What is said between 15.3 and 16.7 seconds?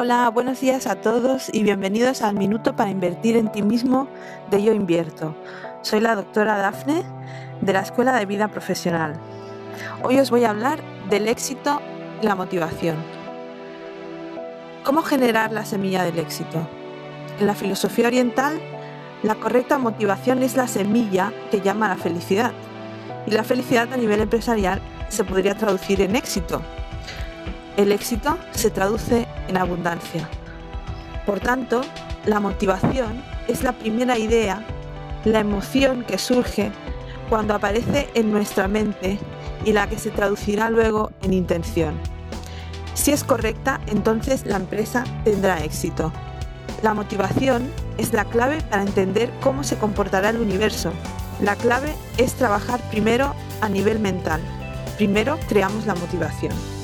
la semilla del éxito?